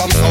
some 0.00 0.29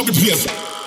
Up 0.00 0.06
the 0.06 0.12
place. 0.12 0.77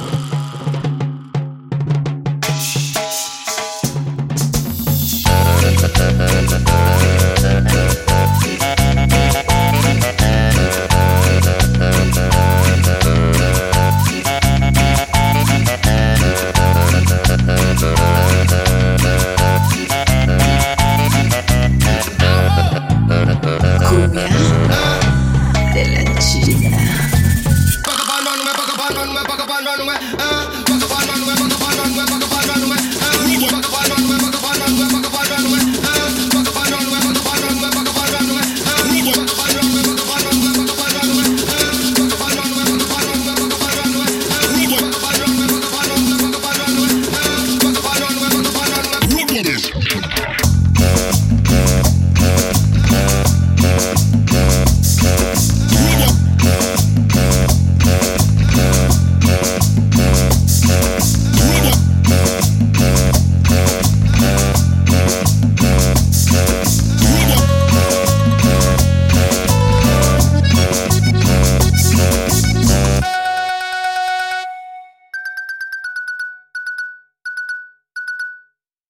Uh, 30.24 30.60